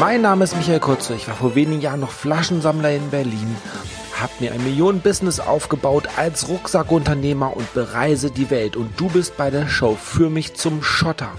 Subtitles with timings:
[0.00, 1.14] Mein Name ist Michael Kurze.
[1.14, 3.54] Ich war vor wenigen Jahren noch Flaschensammler in Berlin,
[4.14, 8.76] habe mir ein Millionen-Business aufgebaut als Rucksackunternehmer und bereise die Welt.
[8.76, 11.30] Und du bist bei der Show für mich zum Schotter.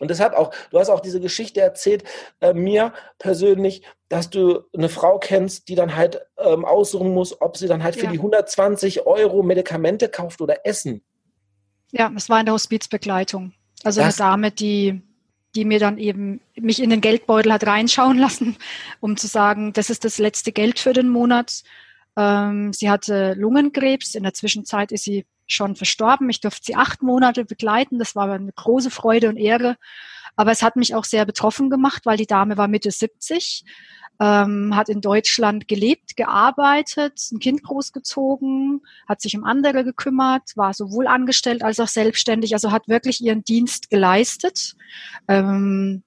[0.00, 2.02] Und deshalb auch, du hast auch diese Geschichte erzählt,
[2.40, 7.58] äh, mir persönlich, dass du eine Frau kennst, die dann halt ähm, aussuchen muss, ob
[7.58, 11.04] sie dann halt für die 120 Euro Medikamente kauft oder Essen.
[11.90, 13.52] Ja, es war eine Hospizbegleitung.
[13.84, 15.00] Also das eine Dame, die,
[15.54, 18.56] die mir dann eben mich in den Geldbeutel hat reinschauen lassen,
[19.00, 21.62] um zu sagen, das ist das letzte Geld für den Monat.
[22.16, 24.14] Ähm, sie hatte Lungenkrebs.
[24.14, 26.28] In der Zwischenzeit ist sie schon verstorben.
[26.28, 27.98] Ich durfte sie acht Monate begleiten.
[27.98, 29.76] Das war eine große Freude und Ehre.
[30.36, 33.64] Aber es hat mich auch sehr betroffen gemacht, weil die Dame war Mitte 70,
[34.20, 40.74] ähm, hat in Deutschland gelebt, gearbeitet, ein Kind großgezogen, hat sich um andere gekümmert, war
[40.74, 44.76] sowohl angestellt als auch selbstständig, also hat wirklich ihren Dienst geleistet.
[45.28, 46.02] Ähm,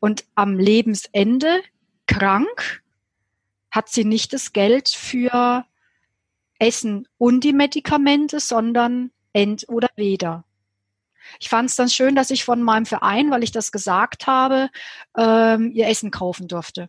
[0.00, 1.60] und am Lebensende
[2.06, 2.82] krank
[3.70, 5.64] hat sie nicht das Geld für
[6.58, 10.44] Essen und die Medikamente, sondern ent oder weder.
[11.38, 14.70] Ich fand es dann schön, dass ich von meinem Verein, weil ich das gesagt habe,
[15.16, 16.88] ähm, ihr Essen kaufen durfte.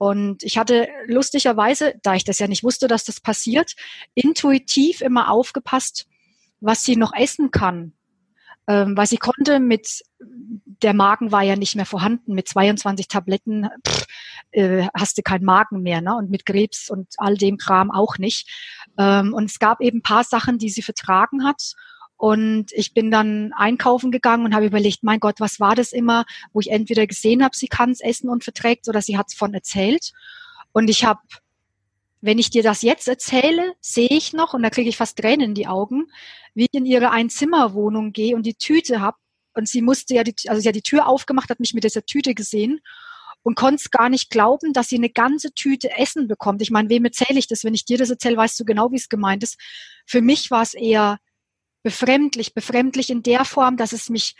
[0.00, 3.74] Und ich hatte lustigerweise, da ich das ja nicht wusste, dass das passiert,
[4.14, 6.06] intuitiv immer aufgepasst,
[6.58, 7.92] was sie noch essen kann.
[8.66, 13.68] Ähm, weil sie konnte mit, der Magen war ja nicht mehr vorhanden, mit 22 Tabletten
[13.86, 14.06] pff,
[14.52, 16.16] äh, hast du keinen Magen mehr, ne?
[16.16, 18.48] Und mit Krebs und all dem Kram auch nicht.
[18.96, 21.74] Ähm, und es gab eben paar Sachen, die sie vertragen hat.
[22.20, 26.26] Und ich bin dann einkaufen gegangen und habe überlegt, mein Gott, was war das immer,
[26.52, 29.34] wo ich entweder gesehen habe, sie kann es essen und verträgt oder sie hat es
[29.34, 30.12] von erzählt.
[30.72, 31.20] Und ich habe,
[32.20, 35.46] wenn ich dir das jetzt erzähle, sehe ich noch, und da kriege ich fast Tränen
[35.46, 36.08] in die Augen,
[36.52, 39.16] wie ich in ihre Einzimmerwohnung gehe und die Tüte habe.
[39.54, 42.04] Und sie musste ja, die, also sie hat die Tür aufgemacht, hat mich mit dieser
[42.04, 42.80] Tüte gesehen
[43.42, 46.60] und konnte es gar nicht glauben, dass sie eine ganze Tüte Essen bekommt.
[46.60, 47.64] Ich meine, wem erzähle ich das?
[47.64, 49.56] Wenn ich dir das erzähle, weißt du genau, wie es gemeint ist.
[50.04, 51.18] Für mich war es eher
[51.82, 54.34] befremdlich, befremdlich in der Form, dass es mich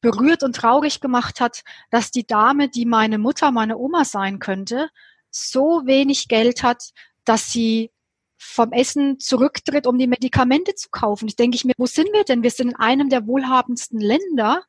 [0.00, 4.90] berührt und traurig gemacht hat, dass die Dame, die meine Mutter, meine Oma sein könnte,
[5.30, 6.90] so wenig Geld hat,
[7.24, 7.90] dass sie
[8.36, 11.26] vom Essen zurücktritt, um die Medikamente zu kaufen.
[11.26, 12.44] Ich denke ich mir, wo sind wir denn?
[12.44, 14.62] Wir sind in einem der wohlhabendsten Länder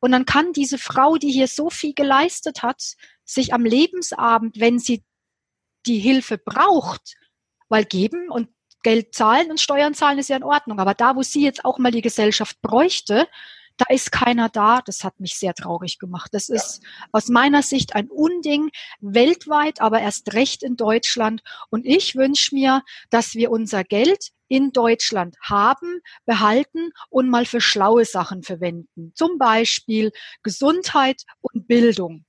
[0.00, 2.94] und dann kann diese Frau, die hier so viel geleistet hat,
[3.24, 5.04] sich am Lebensabend, wenn sie
[5.86, 7.14] die Hilfe braucht,
[7.68, 8.48] weil geben und
[8.84, 10.78] Geld zahlen und Steuern zahlen ist ja in Ordnung.
[10.78, 13.26] Aber da, wo sie jetzt auch mal die Gesellschaft bräuchte,
[13.76, 14.80] da ist keiner da.
[14.84, 16.30] Das hat mich sehr traurig gemacht.
[16.32, 16.54] Das ja.
[16.54, 21.42] ist aus meiner Sicht ein Unding weltweit, aber erst recht in Deutschland.
[21.70, 27.60] Und ich wünsche mir, dass wir unser Geld in Deutschland haben, behalten und mal für
[27.60, 29.12] schlaue Sachen verwenden.
[29.14, 30.12] Zum Beispiel
[30.42, 32.24] Gesundheit und Bildung.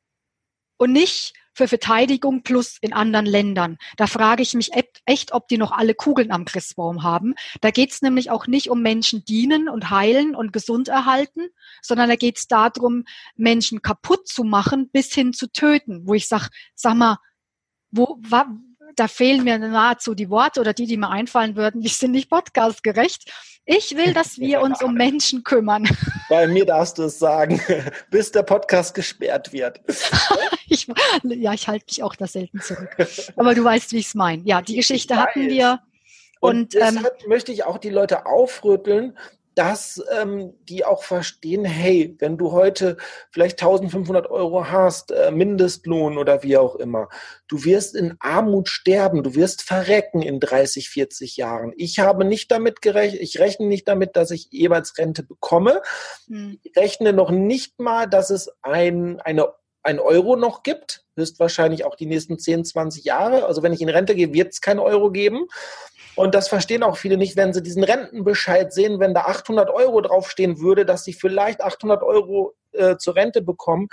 [0.78, 3.78] Und nicht für Verteidigung plus in anderen Ländern.
[3.98, 4.72] Da frage ich mich
[5.06, 7.34] echt, ob die noch alle Kugeln am Christbaum haben.
[7.62, 11.48] Da geht es nämlich auch nicht um Menschen dienen und heilen und gesund erhalten,
[11.82, 13.06] sondern da geht es darum,
[13.36, 16.02] Menschen kaputt zu machen bis hin zu töten.
[16.06, 17.18] Wo ich sag, sag mal,
[17.90, 18.48] wo, wa,
[18.96, 22.30] da fehlen mir nahezu die Worte oder die, die mir einfallen würden, die sind nicht
[22.30, 23.32] podcastgerecht.
[23.66, 25.88] Ich will, dass wir uns um Menschen kümmern.
[26.30, 27.60] Bei mir darfst du es sagen,
[28.12, 29.82] bis der Podcast gesperrt wird.
[30.70, 30.88] ich,
[31.24, 32.90] ja, ich halte mich auch da selten zurück.
[33.36, 34.44] Aber du weißt, wie ich es meine.
[34.44, 35.80] Ja, die Geschichte hatten wir.
[36.40, 39.18] Und, und deshalb ähm, möchte ich auch die Leute aufrütteln,
[39.56, 42.98] dass ähm, die auch verstehen, hey, wenn du heute
[43.32, 47.08] vielleicht 1500 Euro hast, äh, Mindestlohn oder wie auch immer,
[47.48, 51.74] du wirst in Armut sterben, du wirst verrecken in 30, 40 Jahren.
[51.78, 55.82] Ich habe nicht damit gerechnet, ich rechne nicht damit, dass ich jeweils Rente bekomme.
[56.28, 56.60] Hm.
[56.62, 59.54] Ich rechne noch nicht mal, dass es ein, eine
[59.86, 63.46] ein Euro noch gibt, höchstwahrscheinlich auch die nächsten 10, 20 Jahre.
[63.46, 65.46] Also wenn ich in Rente gehe, wird es kein Euro geben.
[66.16, 70.02] Und das verstehen auch viele nicht, wenn sie diesen Rentenbescheid sehen, wenn da 800 Euro
[70.02, 73.90] draufstehen würde, dass sie vielleicht 800 Euro äh, zur Rente bekommen.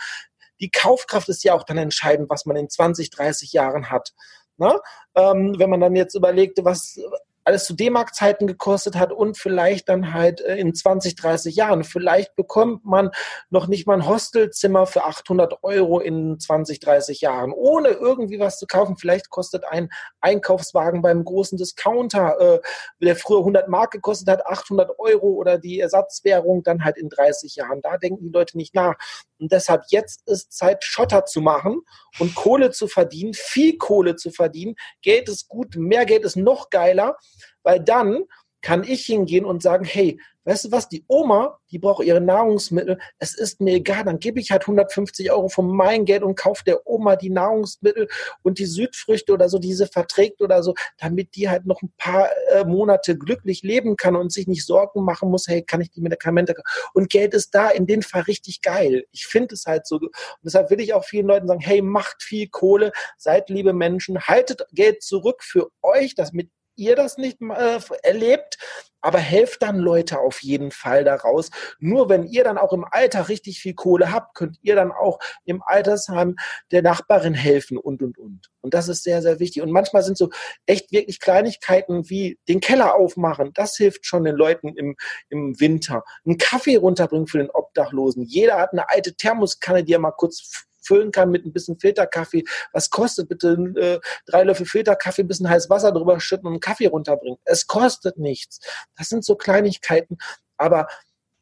[0.61, 4.12] Die Kaufkraft ist ja auch dann entscheidend, was man in 20, 30 Jahren hat.
[4.56, 4.81] Ne?
[5.14, 6.99] Ähm, wenn man dann jetzt überlegt, was
[7.44, 11.85] alles zu D-Mark-Zeiten gekostet hat und vielleicht dann halt äh, in 20, 30 Jahren.
[11.85, 13.11] Vielleicht bekommt man
[13.50, 18.59] noch nicht mal ein Hostelzimmer für 800 Euro in 20, 30 Jahren, ohne irgendwie was
[18.59, 18.97] zu kaufen.
[18.97, 19.89] Vielleicht kostet ein
[20.21, 22.61] Einkaufswagen beim großen Discounter, äh,
[23.00, 27.56] der früher 100 Mark gekostet hat, 800 Euro oder die Ersatzwährung dann halt in 30
[27.56, 27.81] Jahren.
[27.83, 28.94] Da denken die Leute nicht nach.
[29.39, 31.81] Und deshalb jetzt ist Zeit, Schotter zu machen
[32.21, 34.77] und Kohle zu verdienen, viel Kohle zu verdienen.
[35.03, 37.17] Geld ist gut, mehr Geld ist noch geiler
[37.62, 38.25] weil dann
[38.62, 42.99] kann ich hingehen und sagen, hey, weißt du was, die Oma, die braucht ihre Nahrungsmittel,
[43.19, 46.64] es ist mir egal, dann gebe ich halt 150 Euro von meinem Geld und kaufe
[46.64, 48.09] der Oma die Nahrungsmittel
[48.43, 52.29] und die Südfrüchte oder so, diese verträgt oder so, damit die halt noch ein paar
[52.53, 56.00] äh, Monate glücklich leben kann und sich nicht Sorgen machen muss, hey, kann ich die
[56.00, 56.55] Medikamente
[56.94, 59.05] und Geld ist da in dem Fall richtig geil.
[59.12, 60.11] Ich finde es halt so und
[60.43, 64.67] deshalb will ich auch vielen Leuten sagen, hey, macht viel Kohle, seid liebe Menschen, haltet
[64.73, 68.58] Geld zurück für euch, damit ihr das nicht äh, erlebt,
[69.02, 71.50] aber helft dann Leute auf jeden Fall daraus.
[71.80, 75.19] Nur wenn ihr dann auch im Alter richtig viel Kohle habt, könnt ihr dann auch
[75.44, 76.36] im Altersheim
[76.70, 78.48] der Nachbarin helfen und, und, und.
[78.60, 79.62] Und das ist sehr, sehr wichtig.
[79.62, 80.30] Und manchmal sind so
[80.66, 83.52] echt wirklich Kleinigkeiten wie den Keller aufmachen.
[83.54, 84.96] Das hilft schon den Leuten im,
[85.28, 86.04] im Winter.
[86.24, 88.22] Einen Kaffee runterbringen für den Obdachlosen.
[88.22, 92.44] Jeder hat eine alte Thermoskanne, die er mal kurz füllen kann mit ein bisschen Filterkaffee.
[92.73, 96.61] Was kostet bitte äh, drei Löffel Filterkaffee, ein bisschen heißes Wasser drüber schütten und einen
[96.61, 97.38] Kaffee runterbringen?
[97.44, 98.61] Es kostet nichts.
[98.96, 100.19] Das sind so Kleinigkeiten.
[100.56, 100.87] Aber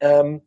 [0.01, 0.43] ähm,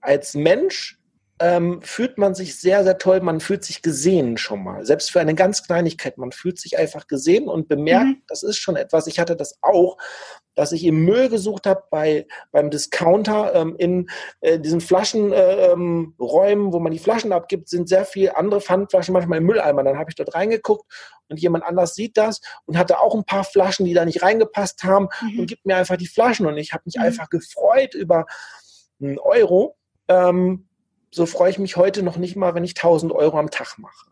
[0.00, 0.98] als Mensch
[1.40, 3.20] ähm, fühlt man sich sehr, sehr toll.
[3.20, 4.86] Man fühlt sich gesehen schon mal.
[4.86, 6.16] Selbst für eine ganz Kleinigkeit.
[6.16, 8.22] Man fühlt sich einfach gesehen und bemerkt, mhm.
[8.28, 9.08] das ist schon etwas.
[9.08, 9.96] Ich hatte das auch,
[10.54, 13.52] dass ich im Müll gesucht habe bei, beim Discounter.
[13.54, 14.08] Ähm, in
[14.42, 16.12] äh, diesen Flaschenräumen,
[16.66, 19.82] ähm, wo man die Flaschen abgibt, sind sehr viele andere Pfandflaschen manchmal im Mülleimer.
[19.82, 20.84] Dann habe ich dort reingeguckt
[21.28, 24.84] und jemand anders sieht das und hatte auch ein paar Flaschen, die da nicht reingepasst
[24.84, 25.40] haben mhm.
[25.40, 26.46] und gibt mir einfach die Flaschen.
[26.46, 27.02] Und ich habe mich mhm.
[27.02, 28.24] einfach gefreut über
[29.00, 29.76] einen Euro.
[30.06, 30.68] Ähm,
[31.14, 34.10] so freue ich mich heute noch nicht mal, wenn ich 1000 Euro am Tag mache.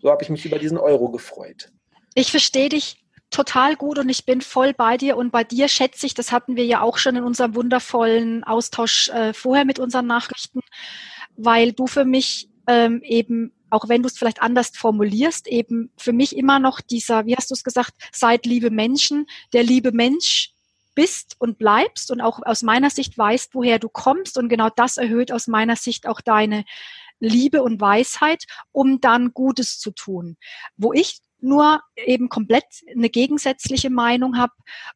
[0.00, 1.72] So habe ich mich über diesen Euro gefreut.
[2.14, 6.06] Ich verstehe dich total gut und ich bin voll bei dir und bei dir schätze
[6.06, 10.06] ich, das hatten wir ja auch schon in unserem wundervollen Austausch äh, vorher mit unseren
[10.06, 10.60] Nachrichten,
[11.36, 16.12] weil du für mich ähm, eben, auch wenn du es vielleicht anders formulierst, eben für
[16.12, 20.54] mich immer noch dieser, wie hast du es gesagt, seid liebe Menschen, der liebe Mensch
[20.98, 24.36] bist und bleibst und auch aus meiner Sicht weißt, woher du kommst.
[24.36, 26.64] Und genau das erhöht aus meiner Sicht auch deine
[27.20, 30.36] Liebe und Weisheit, um dann Gutes zu tun.
[30.76, 34.54] Wo ich nur eben komplett eine gegensätzliche Meinung habe.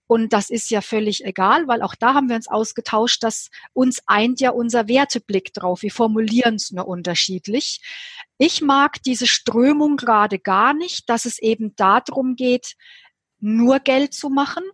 [0.09, 4.03] Und das ist ja völlig egal, weil auch da haben wir uns ausgetauscht, dass uns
[4.07, 5.83] eint ja unser Werteblick drauf.
[5.83, 7.81] Wir formulieren es nur unterschiedlich.
[8.39, 12.75] Ich mag diese Strömung gerade gar nicht, dass es eben darum geht,
[13.39, 14.65] nur Geld zu machen,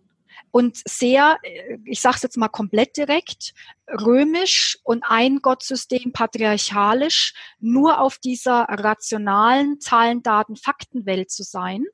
[0.51, 3.53] und sehr, äh, ich sage es jetzt mal komplett direkt,
[3.87, 11.85] römisch und ein Gottsystem patriarchalisch, nur auf dieser rationalen Zahlen, Daten, Faktenwelt zu sein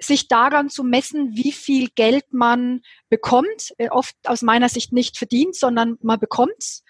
[0.00, 5.18] sich daran zu messen, wie viel Geld man bekommt, äh, oft aus meiner Sicht nicht
[5.18, 6.84] verdient, sondern man bekommt's,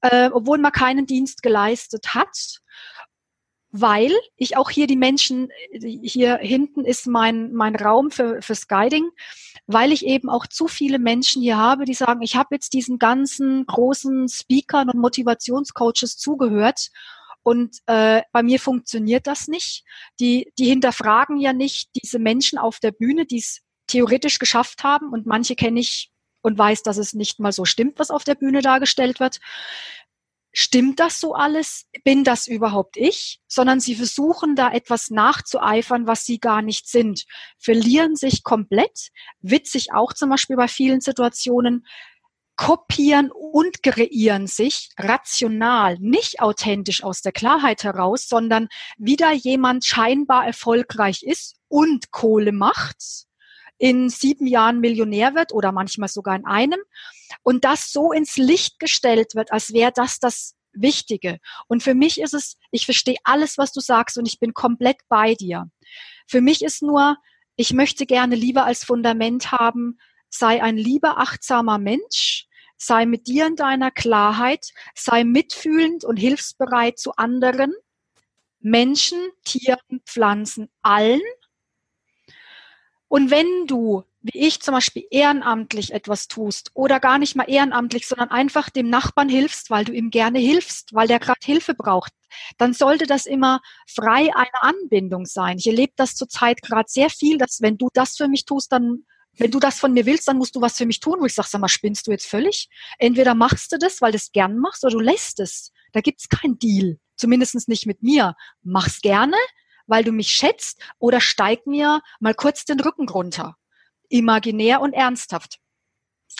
[0.00, 2.60] äh, obwohl man keinen Dienst geleistet hat
[3.70, 5.50] weil ich auch hier die Menschen,
[5.80, 9.08] hier hinten ist mein, mein Raum für, fürs Guiding,
[9.66, 12.98] weil ich eben auch zu viele Menschen hier habe, die sagen, ich habe jetzt diesen
[12.98, 16.88] ganzen großen Speakern und Motivationscoaches zugehört
[17.42, 19.84] und äh, bei mir funktioniert das nicht.
[20.20, 25.12] Die, die hinterfragen ja nicht diese Menschen auf der Bühne, die es theoretisch geschafft haben
[25.12, 26.10] und manche kenne ich
[26.40, 29.40] und weiß, dass es nicht mal so stimmt, was auf der Bühne dargestellt wird
[30.52, 31.86] stimmt das so alles?
[32.04, 33.40] Bin das überhaupt ich?
[33.46, 37.24] Sondern sie versuchen da etwas nachzueifern, was sie gar nicht sind,
[37.58, 39.08] verlieren sich komplett,
[39.40, 41.86] witzig auch zum Beispiel bei vielen Situationen,
[42.56, 48.66] kopieren und kreieren sich rational, nicht authentisch aus der Klarheit heraus, sondern
[48.98, 53.27] wieder jemand scheinbar erfolgreich ist und Kohle macht
[53.78, 56.80] in sieben Jahren Millionär wird oder manchmal sogar in einem
[57.42, 61.38] und das so ins Licht gestellt wird, als wäre das das Wichtige.
[61.66, 64.98] Und für mich ist es, ich verstehe alles, was du sagst und ich bin komplett
[65.08, 65.70] bei dir.
[66.26, 67.16] Für mich ist nur,
[67.56, 73.46] ich möchte gerne lieber als Fundament haben, sei ein lieber achtsamer Mensch, sei mit dir
[73.46, 77.74] in deiner Klarheit, sei mitfühlend und hilfsbereit zu anderen,
[78.60, 81.20] Menschen, Tieren, Pflanzen, allen
[83.08, 88.06] und wenn du, wie ich zum Beispiel, ehrenamtlich etwas tust oder gar nicht mal ehrenamtlich,
[88.06, 92.12] sondern einfach dem Nachbarn hilfst, weil du ihm gerne hilfst, weil der gerade Hilfe braucht,
[92.58, 95.56] dann sollte das immer frei eine Anbindung sein.
[95.58, 99.04] Ich erlebe das zurzeit gerade sehr viel, dass wenn du das für mich tust, dann
[99.38, 101.34] wenn du das von mir willst, dann musst du was für mich tun, wo ich
[101.34, 102.68] sage, sag mal, spinnst du jetzt völlig?
[102.98, 105.72] Entweder machst du das, weil du es gern machst, oder du lässt es.
[105.92, 106.98] Da gibt's keinen Deal.
[107.16, 108.34] Zumindest nicht mit mir.
[108.62, 109.36] Mach's gerne,
[109.88, 113.56] weil du mich schätzt oder steig mir mal kurz den Rücken runter.
[114.08, 115.58] Imaginär und ernsthaft.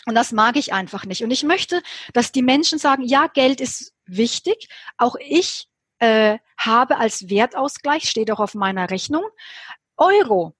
[0.05, 1.23] Und das mag ich einfach nicht.
[1.23, 1.81] Und ich möchte,
[2.13, 4.69] dass die Menschen sagen, ja, Geld ist wichtig.
[4.97, 5.67] Auch ich
[5.99, 9.25] äh, habe als Wertausgleich, steht auch auf meiner Rechnung,
[9.97, 10.55] Euro.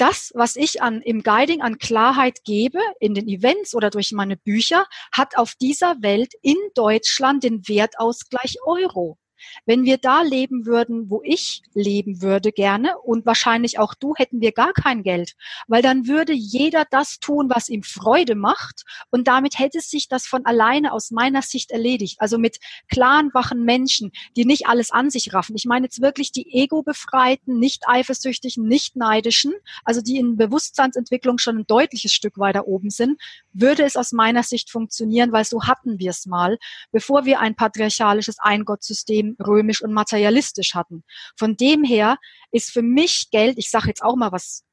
[0.00, 4.36] das, was ich an, im Guiding an Klarheit gebe, in den Events oder durch meine
[4.36, 9.18] Bücher, hat auf dieser Welt in Deutschland den Wertausgleich Euro.
[9.66, 14.40] Wenn wir da leben würden, wo ich leben würde gerne und wahrscheinlich auch du, hätten
[14.40, 15.34] wir gar kein Geld,
[15.68, 20.26] weil dann würde jeder das tun, was ihm Freude macht und damit hätte sich das
[20.26, 22.20] von alleine aus meiner Sicht erledigt.
[22.20, 25.56] Also mit klaren, wachen Menschen, die nicht alles an sich raffen.
[25.56, 29.52] Ich meine jetzt wirklich die ego-befreiten, nicht eifersüchtigen, nicht neidischen,
[29.84, 33.20] also die in Bewusstseinsentwicklung schon ein deutliches Stück weiter oben sind,
[33.52, 36.58] würde es aus meiner Sicht funktionieren, weil so hatten wir es mal,
[36.92, 41.04] bevor wir ein patriarchalisches Eingottsystem römisch und materialistisch hatten.
[41.36, 42.16] Von dem her
[42.50, 44.64] ist für mich Geld, ich sage jetzt auch mal was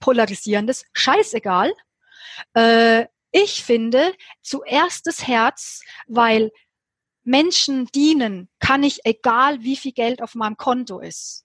[0.00, 1.72] Polarisierendes, scheißegal.
[2.54, 6.50] Äh, ich finde zuerst das Herz, weil
[7.24, 11.44] Menschen dienen kann ich, egal wie viel Geld auf meinem Konto ist.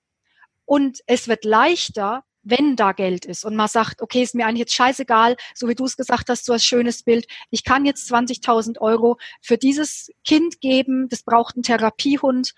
[0.66, 4.60] Und es wird leichter, wenn da Geld ist und man sagt, okay, ist mir eigentlich
[4.60, 8.12] jetzt scheißegal, so wie du es gesagt hast, so ein schönes Bild, ich kann jetzt
[8.12, 12.54] 20.000 Euro für dieses Kind geben, das braucht einen Therapiehund.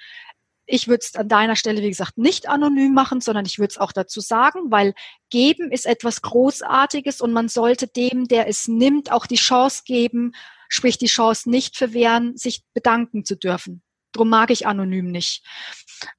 [0.66, 3.78] Ich würde es an deiner Stelle, wie gesagt, nicht anonym machen, sondern ich würde es
[3.78, 4.94] auch dazu sagen, weil
[5.30, 10.34] geben ist etwas Großartiges und man sollte dem, der es nimmt, auch die Chance geben,
[10.70, 13.82] sprich die Chance nicht verwehren, sich bedanken zu dürfen.
[14.14, 15.44] Drum mag ich anonym nicht.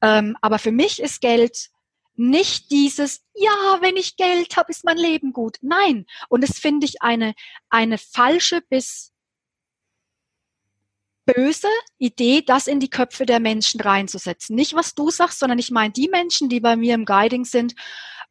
[0.00, 1.70] Ähm, aber für mich ist Geld
[2.14, 5.56] nicht dieses, ja, wenn ich Geld habe, ist mein Leben gut.
[5.60, 6.06] Nein.
[6.28, 7.34] Und das finde ich eine,
[7.70, 9.12] eine falsche bis
[11.24, 14.56] böse Idee, das in die Köpfe der Menschen reinzusetzen.
[14.56, 17.74] Nicht, was du sagst, sondern ich meine die Menschen, die bei mir im Guiding sind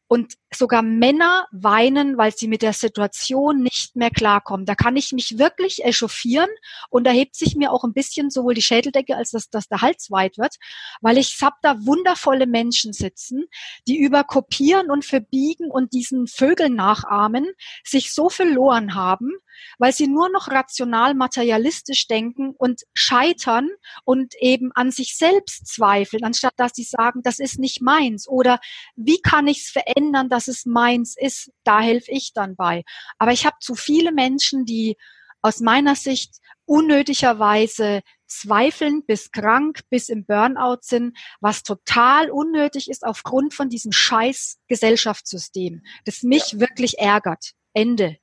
[0.08, 4.65] und sogar Männer weinen, weil sie mit der Situation nicht mehr klarkommen.
[4.65, 6.50] Da kann ich mich wirklich echauffieren
[6.89, 9.81] und da hebt sich mir auch ein bisschen sowohl die Schädeldecke als dass, dass der
[9.81, 10.55] Hals weit wird,
[11.01, 13.46] weil ich hab da wundervolle Menschen sitzen,
[13.88, 17.48] die über Kopieren und Verbiegen und diesen Vögeln nachahmen
[17.84, 19.31] sich so verloren haben,
[19.77, 23.70] weil sie nur noch rational materialistisch denken und scheitern
[24.03, 28.60] und eben an sich selbst zweifeln, anstatt dass sie sagen, das ist nicht meins oder
[28.96, 32.83] wie kann ich es verändern, dass es meins ist, da helfe ich dann bei.
[33.17, 34.98] Aber ich habe zu viele Menschen, die
[35.41, 43.03] aus meiner Sicht unnötigerweise zweifeln, bis krank, bis im Burnout sind, was total unnötig ist
[43.05, 46.60] aufgrund von diesem scheiß Gesellschaftssystem, das mich ja.
[46.62, 47.51] wirklich ärgert.
[47.74, 48.17] Ende.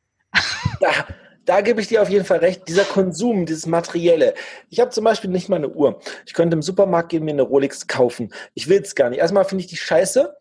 [0.81, 1.07] Ja,
[1.49, 2.69] da gebe ich dir auf jeden Fall recht.
[2.69, 4.35] Dieser Konsum, dieses Materielle.
[4.69, 5.99] Ich habe zum Beispiel nicht mal eine Uhr.
[6.27, 8.35] Ich könnte im Supermarkt gehen, mir eine Rolex kaufen.
[8.53, 9.21] Ich will es gar nicht.
[9.21, 10.37] Erstmal finde ich die scheiße.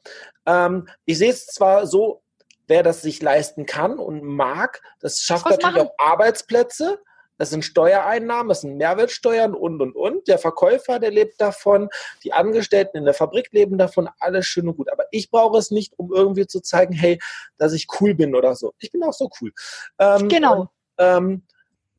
[0.46, 2.24] Ähm, ich sehe es zwar so,
[2.68, 5.90] wer das sich leisten kann und mag, das schafft Was natürlich machen?
[5.98, 7.00] auch Arbeitsplätze.
[7.38, 10.28] Das sind Steuereinnahmen, das sind Mehrwertsteuern und, und, und.
[10.28, 11.88] Der Verkäufer, der lebt davon.
[12.26, 14.10] Die Angestellten in der Fabrik leben davon.
[14.20, 14.92] Alles schön und gut.
[14.92, 17.18] Aber ich brauche es nicht, um irgendwie zu zeigen, hey,
[17.58, 18.74] dass ich cool bin oder so.
[18.80, 19.54] Ich bin auch so cool.
[20.00, 21.44] Ähm, genau ähm,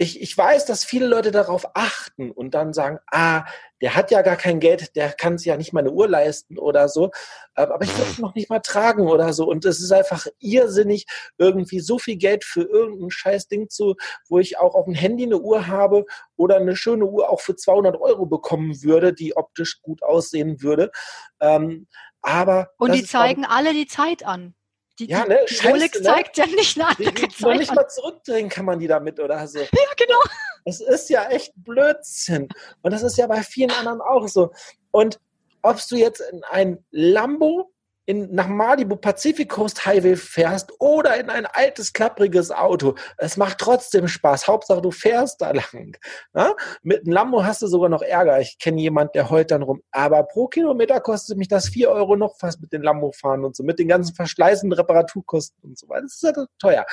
[0.01, 3.45] ich, ich weiß, dass viele Leute darauf achten und dann sagen, ah,
[3.81, 6.57] der hat ja gar kein Geld, der kann sich ja nicht mal eine Uhr leisten
[6.57, 7.11] oder so,
[7.57, 9.49] ähm, aber ich will es noch nicht mal tragen oder so.
[9.49, 13.97] Und es ist einfach irrsinnig, irgendwie so viel Geld für irgendein scheiß Ding zu,
[14.29, 17.57] wo ich auch auf dem Handy eine Uhr habe oder eine schöne Uhr auch für
[17.57, 20.93] 200 Euro bekommen würde, die optisch gut aussehen würde.
[21.41, 21.89] Ähm,
[22.23, 24.55] aber und die zeigen alle die Zeit an.
[24.99, 25.39] Die, ja, ne?
[25.49, 26.05] die Scheiße, Rolex ne?
[26.05, 29.21] zeigt ja nicht eine andere die, die, Noch nicht mal zurückdrehen kann man die damit
[29.21, 29.59] oder so.
[29.73, 30.21] Ja, genau.
[30.65, 32.49] Das ist ja echt Blödsinn.
[32.83, 34.53] Und das ist ja bei vielen anderen auch so.
[34.91, 35.21] Und
[35.63, 37.71] ob du jetzt in ein Lambo
[38.09, 42.95] in, nach Malibu Pacific Coast Highway fährst oder in ein altes, klappriges Auto.
[43.19, 44.49] Es macht trotzdem Spaß.
[44.49, 45.95] Hauptsache, du fährst da lang.
[46.33, 46.57] Na?
[46.83, 48.41] Mit einem Lambo hast du sogar noch Ärger.
[48.41, 49.83] Ich kenne jemanden, der heult dann rum.
[49.91, 53.55] Aber pro Kilometer kostet mich das vier Euro noch fast mit den Lambo fahren und
[53.55, 56.05] so, mit den ganzen Verschleißen, Reparaturkosten und so weiter.
[56.05, 56.87] Das ist ja teuer.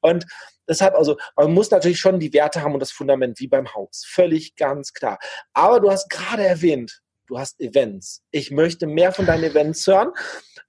[0.00, 0.24] Und
[0.66, 4.06] deshalb, also, man muss natürlich schon die Werte haben und das Fundament wie beim Haus.
[4.08, 5.18] Völlig ganz klar.
[5.52, 8.22] Aber du hast gerade erwähnt, du hast Events.
[8.30, 10.10] Ich möchte mehr von deinen Events hören,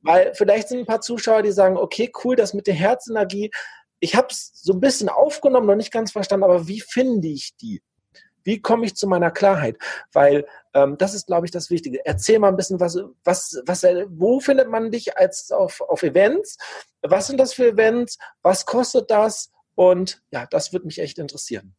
[0.01, 3.51] weil vielleicht sind ein paar Zuschauer, die sagen, okay, cool, das mit der Herzenergie,
[3.99, 7.55] ich habe es so ein bisschen aufgenommen, noch nicht ganz verstanden, aber wie finde ich
[7.57, 7.81] die?
[8.43, 9.77] Wie komme ich zu meiner Klarheit?
[10.13, 12.05] Weil ähm, das ist, glaube ich, das Wichtige.
[12.05, 16.57] Erzähl mal ein bisschen, was, was, was, wo findet man dich als auf, auf Events?
[17.01, 18.17] Was sind das für Events?
[18.43, 19.51] Was kostet das?
[19.75, 21.75] Und ja, das würde mich echt interessieren.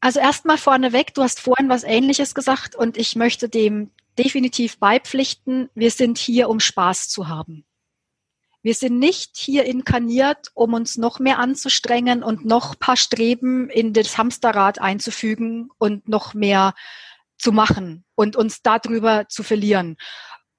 [0.00, 5.70] Also erstmal vorneweg, du hast vorhin was Ähnliches gesagt und ich möchte dem definitiv beipflichten.
[5.74, 7.64] Wir sind hier, um Spaß zu haben.
[8.62, 13.92] Wir sind nicht hier inkarniert, um uns noch mehr anzustrengen und noch paar Streben in
[13.92, 16.74] das Hamsterrad einzufügen und noch mehr
[17.38, 19.96] zu machen und uns darüber zu verlieren.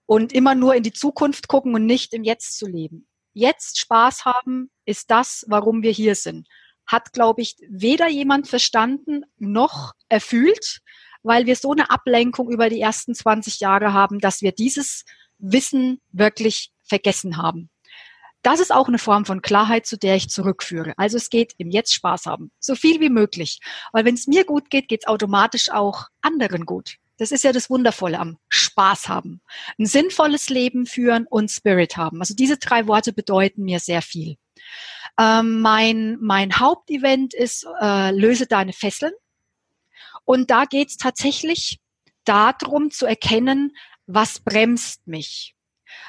[0.09, 3.07] und immer nur in die Zukunft gucken und nicht im Jetzt zu leben.
[3.33, 6.47] Jetzt Spaß haben ist das, warum wir hier sind.
[6.89, 10.79] Hat, glaube ich, weder jemand verstanden noch erfüllt,
[11.21, 15.05] weil wir so eine Ablenkung über die ersten 20 Jahre haben, dass wir dieses
[15.37, 17.69] Wissen wirklich vergessen haben.
[18.41, 20.93] Das ist auch eine Form von Klarheit, zu der ich zurückführe.
[20.97, 22.51] Also es geht im Jetzt Spaß haben.
[22.59, 23.59] So viel wie möglich.
[23.91, 26.95] Weil wenn es mir gut geht, geht es automatisch auch anderen gut.
[27.17, 29.41] Das ist ja das Wundervolle am Spaß haben.
[29.77, 32.21] Ein sinnvolles Leben führen und Spirit haben.
[32.21, 34.37] Also diese drei Worte bedeuten mir sehr viel.
[35.19, 39.13] Ähm, mein, mein Hauptevent ist äh, Löse deine Fesseln.
[40.23, 41.79] Und da geht es tatsächlich
[42.23, 43.75] darum zu erkennen,
[44.07, 45.55] was bremst mich.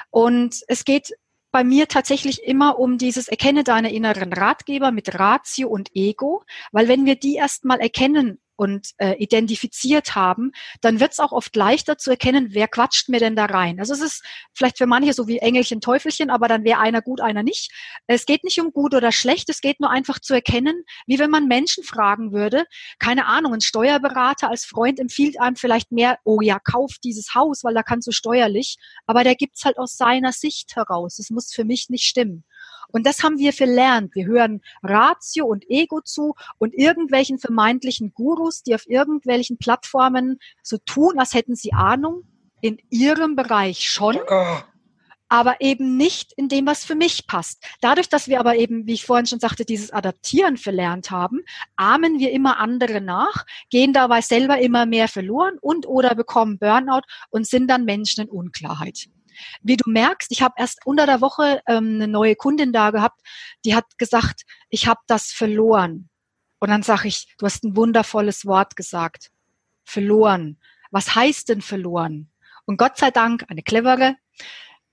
[0.09, 1.11] Und es geht
[1.51, 6.87] bei mir tatsächlich immer um dieses Erkenne deine inneren Ratgeber mit Ratio und Ego, weil
[6.87, 10.51] wenn wir die erstmal erkennen und äh, identifiziert haben,
[10.81, 13.79] dann wird es auch oft leichter zu erkennen, wer quatscht mir denn da rein.
[13.79, 17.21] Also es ist vielleicht für manche so wie Engelchen, Teufelchen, aber dann wäre einer gut,
[17.21, 17.71] einer nicht.
[18.05, 21.31] Es geht nicht um gut oder schlecht, es geht nur einfach zu erkennen, wie wenn
[21.31, 22.65] man Menschen fragen würde,
[22.99, 27.63] keine Ahnung, ein Steuerberater als Freund empfiehlt einem vielleicht mehr, oh ja, kauf dieses Haus,
[27.63, 28.77] weil da kannst du steuerlich,
[29.07, 31.15] aber der gibt's halt aus seiner Sicht heraus.
[31.15, 32.43] Das muss für mich nicht stimmen.
[32.91, 34.15] Und das haben wir verlernt.
[34.15, 40.77] Wir hören Ratio und Ego zu und irgendwelchen vermeintlichen Gurus, die auf irgendwelchen Plattformen so
[40.85, 42.23] tun, als hätten sie Ahnung,
[42.61, 44.17] in ihrem Bereich schon.
[44.29, 44.57] Oh.
[45.29, 47.63] aber eben nicht in dem, was für mich passt.
[47.79, 51.39] Dadurch, dass wir aber eben, wie ich vorhin schon sagte, dieses Adaptieren verlernt haben,
[51.77, 57.03] ahmen wir immer andere nach, gehen dabei selber immer mehr verloren und oder bekommen Burnout
[57.29, 59.07] und sind dann Menschen in Unklarheit.
[59.61, 63.21] Wie du merkst, ich habe erst unter der Woche ähm, eine neue Kundin da gehabt,
[63.65, 66.09] die hat gesagt, ich habe das verloren.
[66.59, 69.31] Und dann sage ich, du hast ein wundervolles Wort gesagt.
[69.83, 70.59] Verloren.
[70.91, 72.31] Was heißt denn verloren?
[72.65, 74.15] Und Gott sei Dank, eine clevere,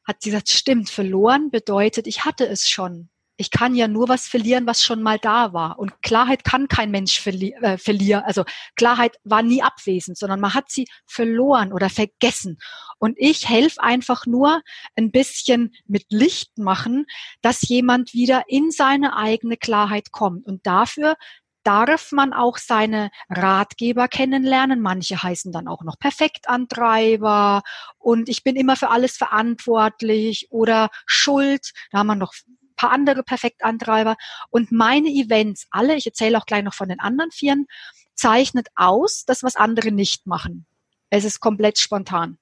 [0.05, 4.27] hat sie gesagt, stimmt, verloren bedeutet, ich hatte es schon ich kann ja nur was
[4.27, 5.79] verlieren, was schon mal da war.
[5.79, 8.25] Und Klarheit kann kein Mensch verli äh, verlieren.
[8.25, 12.59] Also Klarheit war nie abwesend, sondern man hat sie verloren oder vergessen.
[12.99, 14.61] Und ich helfe einfach nur
[14.97, 17.07] ein bisschen mit Licht machen,
[17.41, 20.45] dass jemand wieder in seine eigene Klarheit kommt.
[20.45, 21.15] Und dafür
[21.63, 24.81] darf man auch seine Ratgeber kennenlernen.
[24.81, 27.63] Manche heißen dann auch noch Perfektantreiber
[27.99, 31.73] und ich bin immer für alles verantwortlich oder Schuld.
[31.93, 32.33] Da haben wir noch
[32.79, 34.17] paar andere Perfektantreiber.
[34.51, 37.67] Und meine Events, alle, ich erzähle auch gleich noch von den anderen Vieren,
[38.15, 40.67] zeichnet aus, das, was andere nicht machen.
[41.11, 42.39] Es ist komplett spontan.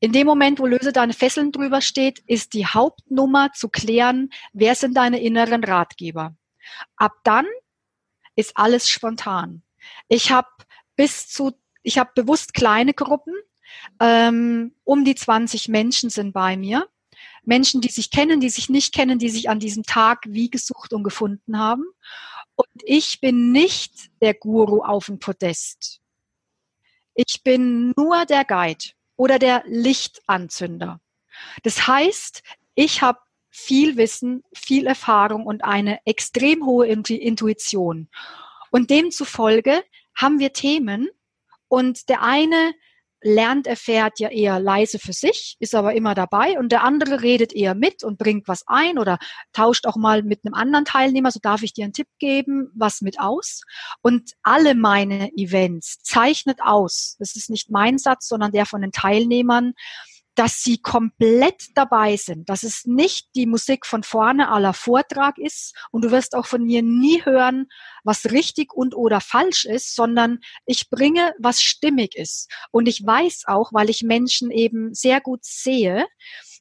[0.00, 4.74] In dem Moment, wo Löse deine Fesseln drüber steht, ist die Hauptnummer zu klären, wer
[4.74, 6.36] sind deine inneren Ratgeber.
[6.96, 7.46] Ab dann
[8.36, 9.62] ist alles spontan.
[10.08, 10.48] Ich habe
[10.96, 13.34] bis zu, ich habe bewusst kleine Gruppen,
[14.00, 16.88] ähm, um die 20 Menschen sind bei mir.
[17.46, 20.92] Menschen, die sich kennen, die sich nicht kennen, die sich an diesem Tag wie gesucht
[20.92, 21.84] und gefunden haben.
[22.56, 26.00] Und ich bin nicht der Guru auf dem Podest.
[27.14, 31.00] Ich bin nur der Guide oder der Lichtanzünder.
[31.62, 32.42] Das heißt,
[32.74, 33.18] ich habe
[33.50, 38.08] viel Wissen, viel Erfahrung und eine extrem hohe Intuition.
[38.70, 39.84] Und demzufolge
[40.16, 41.08] haben wir Themen
[41.68, 42.74] und der eine
[43.24, 46.58] lernt, erfährt ja eher leise für sich, ist aber immer dabei.
[46.58, 49.18] Und der andere redet eher mit und bringt was ein oder
[49.52, 53.00] tauscht auch mal mit einem anderen Teilnehmer, so darf ich dir einen Tipp geben, was
[53.00, 53.62] mit aus.
[54.02, 58.92] Und alle meine Events zeichnet aus, das ist nicht mein Satz, sondern der von den
[58.92, 59.72] Teilnehmern,
[60.34, 65.74] dass sie komplett dabei sind, dass es nicht die Musik von vorne aller Vortrag ist
[65.90, 67.66] und du wirst auch von mir nie hören,
[68.02, 72.50] was richtig und oder falsch ist, sondern ich bringe, was stimmig ist.
[72.70, 76.06] Und ich weiß auch, weil ich Menschen eben sehr gut sehe,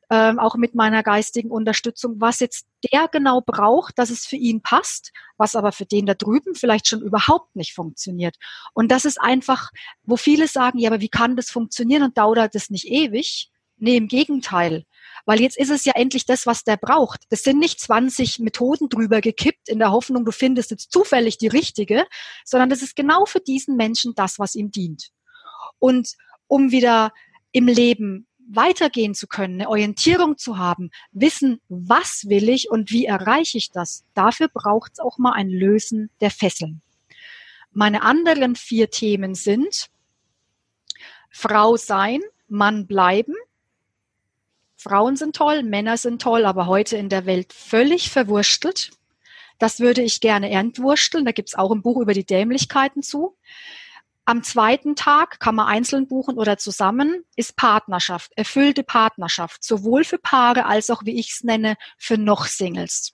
[0.10, 4.62] ähm, auch mit meiner geistigen Unterstützung, was jetzt der genau braucht, dass es für ihn
[4.62, 8.36] passt, was aber für den da drüben vielleicht schon überhaupt nicht funktioniert.
[8.74, 9.72] Und das ist einfach,
[10.04, 13.50] wo viele sagen, ja, aber wie kann das funktionieren und dauert das nicht ewig?
[13.84, 14.86] Nee, im Gegenteil.
[15.26, 17.26] Weil jetzt ist es ja endlich das, was der braucht.
[17.32, 21.50] Das sind nicht 20 Methoden drüber gekippt in der Hoffnung, du findest jetzt zufällig die
[21.50, 22.06] richtige,
[22.46, 25.10] sondern das ist genau für diesen Menschen das, was ihm dient.
[25.80, 26.14] Und
[26.48, 27.12] um wieder
[27.52, 33.06] im Leben weitergehen zu können, eine Orientierung zu haben, wissen, was will ich und wie
[33.06, 36.82] erreiche ich das, dafür braucht es auch mal ein Lösen der Fesseln.
[37.74, 39.90] Meine anderen vier Themen sind
[41.30, 43.36] Frau sein, Mann bleiben,
[44.84, 48.92] Frauen sind toll, Männer sind toll, aber heute in der Welt völlig verwurstelt.
[49.58, 51.24] Das würde ich gerne entwursteln.
[51.24, 53.38] Da gibt es auch ein Buch über die Dämlichkeiten zu.
[54.26, 60.18] Am zweiten Tag kann man einzeln buchen oder zusammen, ist Partnerschaft, erfüllte Partnerschaft, sowohl für
[60.18, 63.14] Paare als auch, wie ich es nenne, für noch Singles.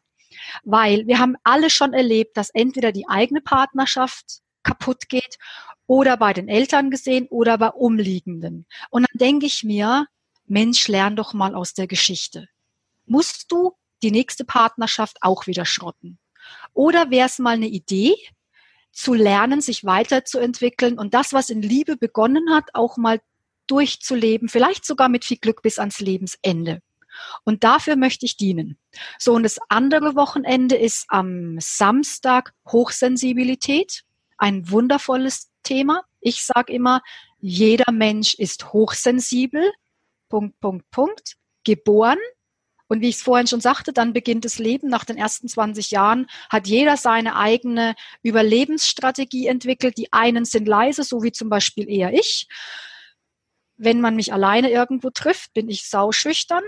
[0.64, 5.38] Weil wir haben alle schon erlebt, dass entweder die eigene Partnerschaft kaputt geht
[5.86, 8.66] oder bei den Eltern gesehen oder bei Umliegenden.
[8.90, 10.08] Und dann denke ich mir,
[10.50, 12.48] Mensch, lern doch mal aus der Geschichte.
[13.06, 16.20] Musst du die nächste Partnerschaft auch wieder schrotten?
[16.74, 18.16] Oder wäre es mal eine Idee,
[18.92, 23.22] zu lernen, sich weiterzuentwickeln und das, was in Liebe begonnen hat, auch mal
[23.68, 26.82] durchzuleben, vielleicht sogar mit viel Glück bis ans Lebensende.
[27.44, 28.78] Und dafür möchte ich dienen.
[29.18, 34.04] So, und das andere Wochenende ist am Samstag Hochsensibilität.
[34.38, 36.04] Ein wundervolles Thema.
[36.22, 37.02] Ich sage immer,
[37.40, 39.72] jeder Mensch ist hochsensibel.
[40.30, 41.36] Punkt, Punkt, Punkt.
[41.65, 42.20] Geboren
[42.89, 44.89] und wie ich es vorhin schon sagte, dann beginnt das Leben.
[44.89, 49.98] Nach den ersten 20 Jahren hat jeder seine eigene Überlebensstrategie entwickelt.
[49.98, 52.48] Die einen sind leise, so wie zum Beispiel eher ich.
[53.78, 56.63] Wenn man mich alleine irgendwo trifft, bin ich sauschüchtern.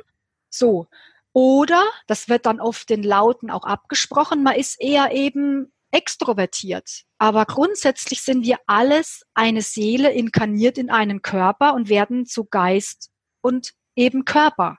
[0.51, 0.87] So.
[1.33, 7.03] Oder, das wird dann oft den Lauten auch abgesprochen, man ist eher eben extrovertiert.
[7.17, 13.11] Aber grundsätzlich sind wir alles eine Seele inkarniert in einen Körper und werden zu Geist
[13.41, 14.77] und eben Körper.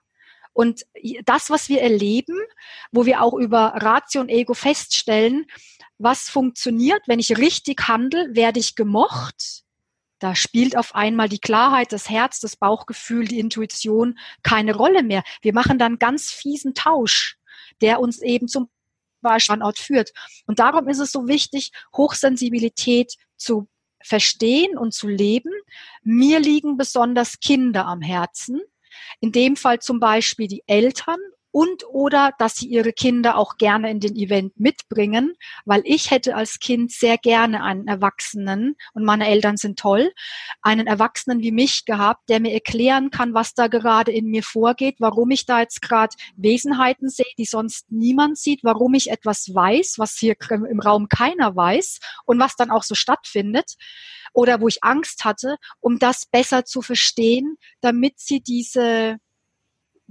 [0.52, 0.82] Und
[1.24, 2.38] das, was wir erleben,
[2.90, 5.46] wo wir auch über Ratio und Ego feststellen,
[5.98, 9.62] was funktioniert, wenn ich richtig handle, werde ich gemocht.
[10.18, 15.22] Da spielt auf einmal die Klarheit, das Herz, das Bauchgefühl, die Intuition keine Rolle mehr.
[15.40, 17.38] Wir machen dann ganz fiesen Tausch,
[17.80, 18.68] der uns eben zum
[19.38, 20.12] Standort führt.
[20.46, 23.68] Und darum ist es so wichtig, Hochsensibilität zu
[24.04, 25.52] verstehen und zu leben.
[26.02, 28.60] Mir liegen besonders Kinder am Herzen,
[29.20, 31.18] in dem Fall zum Beispiel die Eltern
[31.52, 35.34] und oder dass sie ihre Kinder auch gerne in den Event mitbringen,
[35.64, 40.12] weil ich hätte als Kind sehr gerne einen Erwachsenen und meine Eltern sind toll,
[40.62, 44.96] einen Erwachsenen wie mich gehabt, der mir erklären kann, was da gerade in mir vorgeht,
[44.98, 49.96] warum ich da jetzt gerade Wesenheiten sehe, die sonst niemand sieht, warum ich etwas weiß,
[49.98, 53.76] was hier im Raum keiner weiß und was dann auch so stattfindet
[54.32, 59.18] oder wo ich Angst hatte, um das besser zu verstehen, damit sie diese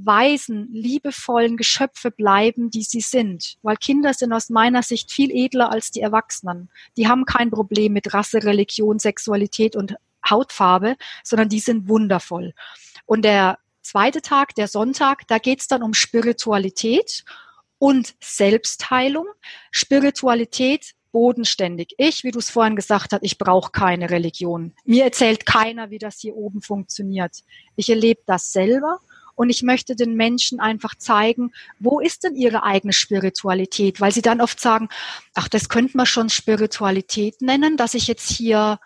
[0.06, 3.56] weisen, liebevollen Geschöpfe bleiben, die sie sind.
[3.62, 6.70] Weil Kinder sind aus meiner Sicht viel edler als die Erwachsenen.
[6.98, 9.96] Die haben kein Problem mit Rasse, Religion, Sexualität und
[10.30, 12.54] Hautfarbe, sondern die sind wundervoll.
[13.06, 17.24] Und der zweite Tag, der Sonntag, da geht's dann um Spiritualität
[17.78, 19.28] und Selbstheilung.
[19.72, 21.94] Spiritualität bodenständig.
[21.98, 24.74] Ich, wie du es vorhin gesagt hast, ich brauche keine Religion.
[24.86, 27.40] Mir erzählt keiner, wie das hier oben funktioniert.
[27.76, 29.00] Ich erlebe das selber
[29.42, 34.00] und ich möchte den Menschen einfach zeigen, wo ist denn ihre eigene Spiritualität?
[34.00, 34.88] Weil sie dann oft sagen,
[35.34, 38.80] ach, das könnte man schon Spiritualität nennen, dass ich jetzt hier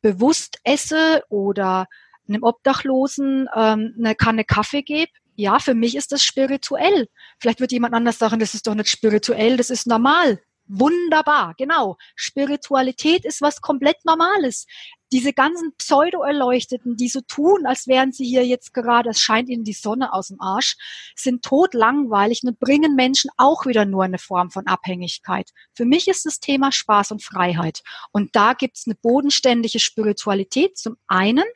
[0.00, 1.86] bewusst esse oder
[2.26, 5.12] einem Obdachlosen ähm, eine Kanne Kaffee gebe.
[5.36, 7.06] Ja, für mich ist das spirituell.
[7.38, 10.40] Vielleicht wird jemand anders sagen, das ist doch nicht spirituell, das ist normal.
[10.72, 11.96] Wunderbar, genau.
[12.14, 14.66] Spiritualität ist was komplett Normales.
[15.10, 19.64] Diese ganzen Pseudo-Erleuchteten, die so tun, als wären sie hier jetzt gerade, es scheint ihnen
[19.64, 20.76] die Sonne aus dem Arsch,
[21.16, 25.50] sind totlangweilig und bringen Menschen auch wieder nur eine Form von Abhängigkeit.
[25.74, 27.82] Für mich ist das Thema Spaß und Freiheit.
[28.12, 31.46] Und da gibt's eine bodenständige Spiritualität zum einen.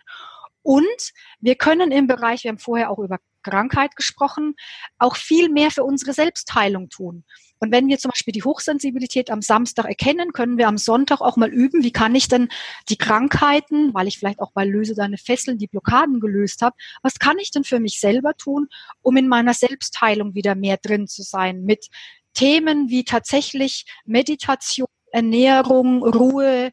[0.62, 4.56] Und wir können im Bereich, wir haben vorher auch über Krankheit gesprochen,
[4.98, 7.24] auch viel mehr für unsere Selbstheilung tun.
[7.60, 11.36] Und wenn wir zum Beispiel die Hochsensibilität am Samstag erkennen, können wir am Sonntag auch
[11.36, 12.48] mal üben, wie kann ich denn
[12.88, 17.18] die Krankheiten, weil ich vielleicht auch bei Löse deine Fesseln die Blockaden gelöst habe, was
[17.18, 18.68] kann ich denn für mich selber tun,
[19.00, 21.86] um in meiner Selbstheilung wieder mehr drin zu sein mit
[22.34, 26.72] Themen wie tatsächlich Meditation, Ernährung, Ruhe,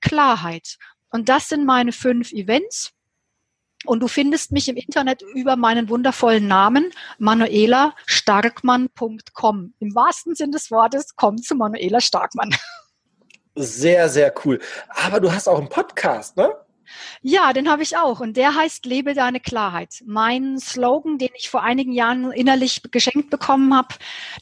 [0.00, 0.78] Klarheit.
[1.10, 2.92] Und das sind meine fünf Events.
[3.84, 9.72] Und du findest mich im Internet über meinen wundervollen Namen manuelastarkmann.com.
[9.78, 12.54] Im wahrsten Sinn des Wortes, komm zu Manuela Starkmann.
[13.54, 14.60] Sehr, sehr cool.
[14.88, 16.54] Aber du hast auch einen Podcast, ne?
[17.22, 20.02] Ja, den habe ich auch und der heißt Lebe deine Klarheit.
[20.04, 23.94] Mein Slogan, den ich vor einigen Jahren innerlich geschenkt bekommen habe,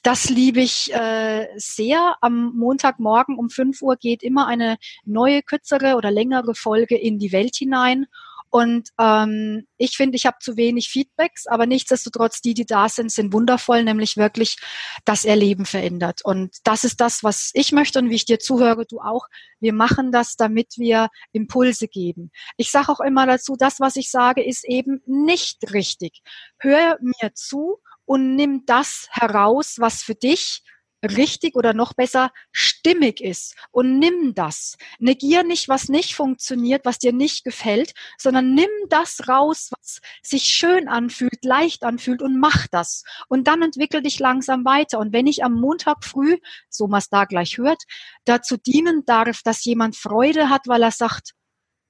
[0.02, 2.16] das liebe ich äh, sehr.
[2.20, 7.32] Am Montagmorgen um 5 Uhr geht immer eine neue, kürzere oder längere Folge in die
[7.32, 8.06] Welt hinein
[8.50, 13.12] und ähm, ich finde, ich habe zu wenig Feedbacks, aber nichtsdestotrotz, die, die da sind,
[13.12, 14.56] sind wundervoll, nämlich wirklich
[15.04, 16.20] das Erleben verändert.
[16.24, 19.28] Und das ist das, was ich möchte und wie ich dir zuhöre, du auch.
[19.60, 22.32] Wir machen das, damit wir Impulse geben.
[22.56, 26.20] Ich sage auch immer dazu, das, was ich sage, ist eben nicht richtig.
[26.58, 30.62] Hör mir zu und nimm das heraus, was für dich
[31.02, 33.54] richtig oder noch besser stimmig ist.
[33.70, 34.76] Und nimm das.
[34.98, 40.44] Negier nicht, was nicht funktioniert, was dir nicht gefällt, sondern nimm das raus, was sich
[40.44, 43.04] schön anfühlt, leicht anfühlt und mach das.
[43.28, 44.98] Und dann entwickel dich langsam weiter.
[44.98, 46.36] Und wenn ich am Montag früh,
[46.68, 47.82] so man da gleich hört,
[48.24, 51.32] dazu dienen darf, dass jemand Freude hat, weil er sagt,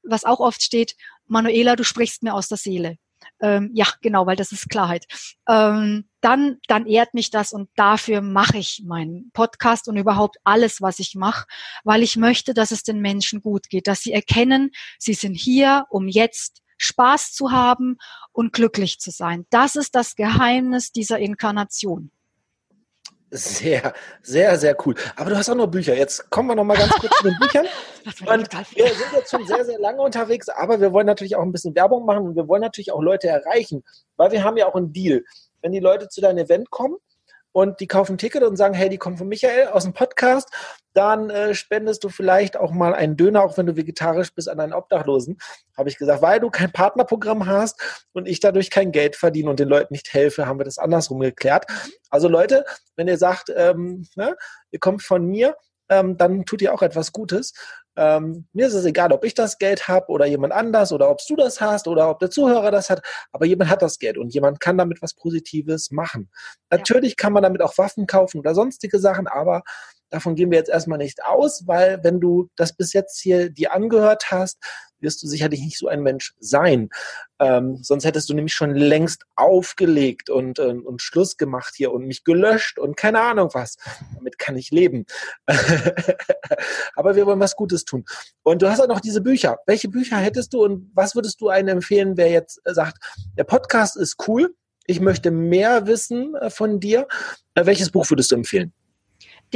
[0.03, 0.95] was auch oft steht,
[1.27, 2.97] Manuela, du sprichst mir aus der Seele.
[3.41, 5.07] Ähm, ja, genau, weil das ist Klarheit.
[5.49, 10.81] Ähm, dann, dann ehrt mich das und dafür mache ich meinen Podcast und überhaupt alles,
[10.81, 11.47] was ich mache,
[11.85, 15.87] weil ich möchte, dass es den Menschen gut geht, dass sie erkennen, sie sind hier,
[15.91, 17.99] um jetzt Spaß zu haben
[18.33, 19.47] und glücklich zu sein.
[19.51, 22.11] Das ist das Geheimnis dieser Inkarnation.
[23.33, 24.97] Sehr, sehr, sehr cool.
[25.15, 25.95] Aber du hast auch noch Bücher.
[25.95, 27.67] Jetzt kommen wir noch mal ganz kurz zu den Büchern.
[28.27, 31.53] Und wir sind jetzt schon sehr, sehr lange unterwegs, aber wir wollen natürlich auch ein
[31.53, 33.85] bisschen Werbung machen und wir wollen natürlich auch Leute erreichen,
[34.17, 35.23] weil wir haben ja auch einen Deal.
[35.61, 36.97] Wenn die Leute zu deinem Event kommen,
[37.53, 40.49] und die kaufen ein Ticket und sagen, hey, die kommen von Michael aus dem Podcast,
[40.93, 44.61] dann äh, spendest du vielleicht auch mal einen Döner, auch wenn du vegetarisch bist, an
[44.61, 45.39] einen Obdachlosen,
[45.77, 49.61] habe ich gesagt, weil du kein Partnerprogramm hast und ich dadurch kein Geld verdiene und
[49.61, 51.67] den Leuten nicht helfe, haben wir das andersrum geklärt.
[52.11, 52.65] Also Leute,
[52.97, 54.37] wenn ihr sagt, ähm, ne,
[54.71, 55.57] ihr kommt von mir,
[55.89, 57.53] ähm, dann tut ihr auch etwas Gutes.
[57.97, 61.19] Ähm, mir ist es egal, ob ich das Geld habe oder jemand anders oder ob
[61.27, 64.33] du das hast oder ob der Zuhörer das hat, aber jemand hat das Geld und
[64.33, 66.31] jemand kann damit was Positives machen.
[66.71, 66.79] Ja.
[66.79, 69.63] Natürlich kann man damit auch Waffen kaufen oder sonstige Sachen, aber
[70.11, 73.73] davon gehen wir jetzt erstmal nicht aus, weil wenn du das bis jetzt hier dir
[73.73, 74.59] angehört hast,
[75.01, 76.91] wirst du sicherlich nicht so ein Mensch sein.
[77.39, 82.07] Ähm, sonst hättest du nämlich schon längst aufgelegt und, äh, und Schluss gemacht hier und
[82.07, 83.77] mich gelöscht und keine Ahnung was.
[84.15, 85.07] Damit kann ich leben.
[86.95, 88.05] Aber wir wollen was Gutes tun.
[88.43, 89.59] Und du hast auch noch diese Bücher.
[89.67, 92.99] Welche Bücher hättest du und was würdest du einem empfehlen, wer jetzt sagt,
[93.39, 94.55] der Podcast ist cool,
[94.87, 97.07] ich möchte mehr wissen äh, von dir.
[97.55, 98.73] Äh, welches Buch würdest du empfehlen?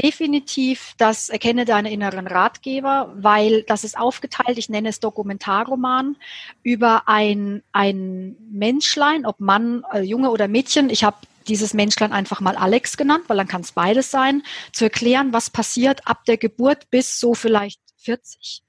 [0.02, 6.16] Definitiv das Erkenne deine inneren Ratgeber, weil das ist aufgeteilt, ich nenne es Dokumentarroman,
[6.62, 10.90] über ein, ein Menschlein, ob Mann, äh, Junge oder Mädchen.
[10.90, 14.84] Ich habe dieses Menschlein einfach mal Alex genannt, weil dann kann es beides sein, zu
[14.84, 18.62] erklären, was passiert ab der Geburt bis so vielleicht 40,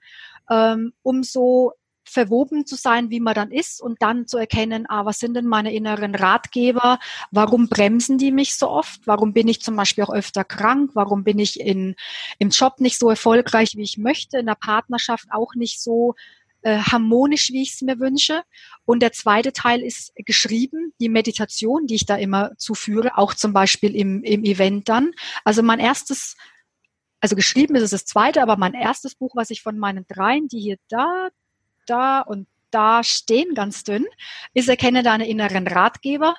[0.49, 1.73] ähm, um so
[2.05, 5.45] verwoben zu sein, wie man dann ist und dann zu erkennen, ah, was sind denn
[5.45, 6.99] meine inneren Ratgeber?
[7.31, 9.01] Warum bremsen die mich so oft?
[9.05, 10.91] Warum bin ich zum Beispiel auch öfter krank?
[10.93, 11.95] Warum bin ich in,
[12.39, 14.37] im Job nicht so erfolgreich, wie ich möchte?
[14.37, 16.15] In der Partnerschaft auch nicht so
[16.61, 18.43] äh, harmonisch, wie ich es mir wünsche.
[18.85, 23.53] Und der zweite Teil ist geschrieben, die Meditation, die ich da immer zuführe, auch zum
[23.53, 25.11] Beispiel im, im Event dann.
[25.43, 26.35] Also mein erstes
[27.21, 30.47] also geschrieben ist es das zweite, aber mein erstes Buch, was ich von meinen dreien,
[30.47, 31.29] die hier da,
[31.85, 34.05] da und da stehen, ganz dünn,
[34.53, 36.35] ist Erkenne deine inneren Ratgeber.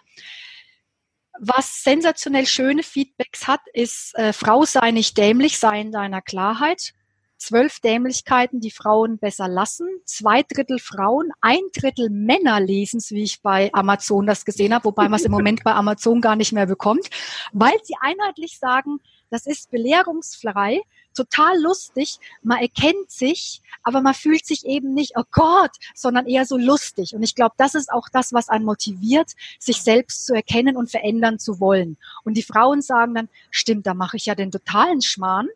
[1.39, 6.93] Was sensationell schöne Feedbacks hat, ist äh, Frau sei nicht dämlich, sei in deiner Klarheit.
[7.39, 9.87] Zwölf Dämlichkeiten, die Frauen besser lassen.
[10.05, 14.87] Zwei Drittel Frauen, ein Drittel Männer lesen es, wie ich bei Amazon das gesehen habe,
[14.87, 17.11] wobei man es im Moment bei Amazon gar nicht mehr bekommt,
[17.53, 20.83] weil sie einheitlich sagen, das ist belehrungsfrei
[21.17, 22.19] total lustig.
[22.43, 27.15] Man erkennt sich, aber man fühlt sich eben nicht, oh Gott, sondern eher so lustig.
[27.15, 30.91] Und ich glaube, das ist auch das, was einen motiviert, sich selbst zu erkennen und
[30.91, 31.97] verändern zu wollen.
[32.25, 35.49] Und die Frauen sagen dann, stimmt, da mache ich ja den totalen Schmarrn.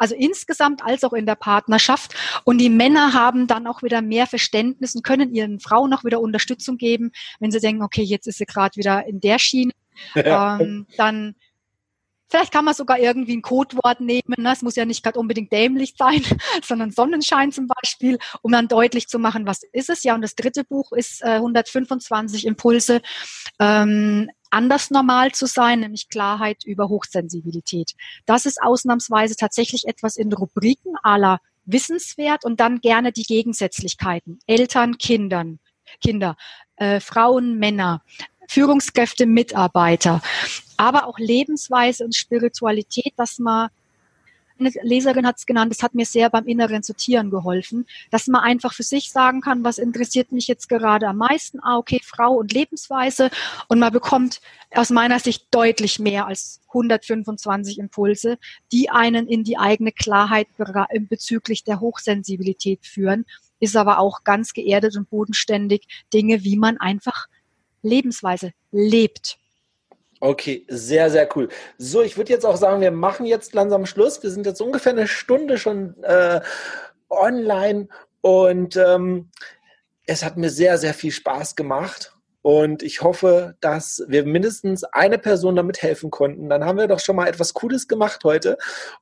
[0.00, 2.14] Also insgesamt als auch in der Partnerschaft.
[2.44, 6.20] Und die Männer haben dann auch wieder mehr Verständnis und können ihren Frauen auch wieder
[6.20, 7.10] Unterstützung geben,
[7.40, 9.72] wenn sie denken, okay, jetzt ist sie gerade wieder in der Schiene.
[10.14, 11.34] ähm, dann
[12.28, 14.34] Vielleicht kann man sogar irgendwie ein Codewort nehmen.
[14.36, 14.52] Ne?
[14.52, 16.22] Es muss ja nicht gerade unbedingt dämlich sein,
[16.64, 20.02] sondern Sonnenschein zum Beispiel, um dann deutlich zu machen, was ist es.
[20.04, 23.00] Ja, und das dritte Buch ist äh, 125 Impulse,
[23.58, 27.92] ähm, anders normal zu sein, nämlich Klarheit über Hochsensibilität.
[28.26, 34.38] Das ist ausnahmsweise tatsächlich etwas in Rubriken aller wissenswert und dann gerne die Gegensätzlichkeiten.
[34.46, 35.58] Eltern, Kindern,
[36.02, 36.36] Kinder,
[36.76, 38.02] äh, Frauen, Männer,
[38.48, 40.22] Führungskräfte, Mitarbeiter
[40.78, 43.68] aber auch Lebensweise und Spiritualität, dass man
[44.60, 48.42] eine Leserin hat es genannt, das hat mir sehr beim inneren Sortieren geholfen, dass man
[48.42, 51.60] einfach für sich sagen kann, was interessiert mich jetzt gerade am meisten?
[51.62, 53.30] Ah, okay, Frau und Lebensweise.
[53.68, 54.40] Und man bekommt
[54.74, 58.38] aus meiner Sicht deutlich mehr als 125 Impulse,
[58.72, 60.48] die einen in die eigene Klarheit
[61.08, 63.26] bezüglich der Hochsensibilität führen,
[63.60, 67.28] ist aber auch ganz geerdet und bodenständig Dinge, wie man einfach
[67.82, 69.38] Lebensweise lebt.
[70.20, 71.48] Okay, sehr, sehr cool.
[71.76, 74.22] So, ich würde jetzt auch sagen, wir machen jetzt langsam Schluss.
[74.22, 76.40] Wir sind jetzt ungefähr eine Stunde schon äh,
[77.08, 77.88] online
[78.20, 79.30] und ähm,
[80.06, 82.17] es hat mir sehr, sehr viel Spaß gemacht.
[82.42, 86.48] Und ich hoffe, dass wir mindestens eine Person damit helfen konnten.
[86.48, 88.56] Dann haben wir doch schon mal etwas Cooles gemacht heute.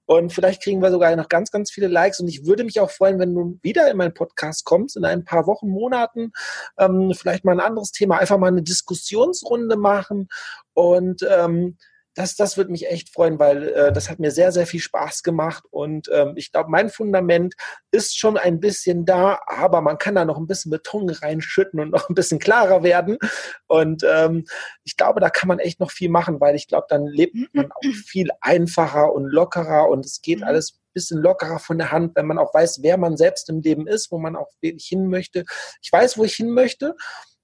[0.07, 2.19] Und vielleicht kriegen wir sogar noch ganz, ganz viele Likes.
[2.21, 5.25] Und ich würde mich auch freuen, wenn du wieder in meinen Podcast kommst, in ein
[5.25, 6.33] paar Wochen, Monaten,
[6.79, 10.29] ähm, vielleicht mal ein anderes Thema, einfach mal eine Diskussionsrunde machen.
[10.73, 11.77] Und ähm,
[12.17, 15.23] das, das würde mich echt freuen, weil äh, das hat mir sehr, sehr viel Spaß
[15.23, 15.65] gemacht.
[15.71, 17.55] Und ähm, ich glaube, mein Fundament
[17.91, 21.91] ist schon ein bisschen da, aber man kann da noch ein bisschen Beton reinschütten und
[21.93, 23.19] noch ein bisschen klarer werden.
[23.67, 24.47] Und ähm,
[24.83, 27.71] ich glaube, da kann man echt noch viel machen, weil ich glaube, dann lebt man
[27.71, 30.45] auch viel einfacher und lockerer und es geht mhm.
[30.45, 33.61] alles ein bisschen lockerer von der Hand, wenn man auch weiß, wer man selbst im
[33.61, 35.45] Leben ist, wo man auch wirklich hin möchte.
[35.83, 36.97] Ich weiß, wo ich hin möchte,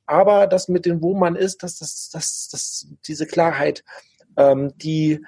[0.06, 3.84] aber das mit dem, wo man ist, dass das, das, das, diese Klarheit,
[4.36, 5.24] ähm, die,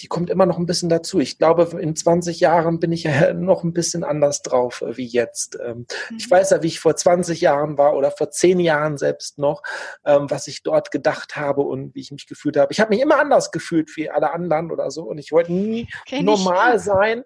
[0.00, 1.20] die kommt immer noch ein bisschen dazu.
[1.20, 5.06] Ich glaube, in 20 Jahren bin ich ja noch ein bisschen anders drauf äh, wie
[5.06, 5.58] jetzt.
[5.64, 6.16] Ähm, mhm.
[6.16, 9.62] Ich weiß ja, wie ich vor 20 Jahren war oder vor 10 Jahren selbst noch,
[10.04, 12.72] ähm, was ich dort gedacht habe und wie ich mich gefühlt habe.
[12.72, 15.88] Ich habe mich immer anders gefühlt wie alle anderen oder so und ich wollte nie
[16.06, 16.82] Kenn normal ich.
[16.82, 17.22] sein.